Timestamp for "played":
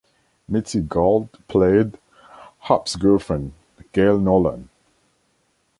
1.47-1.99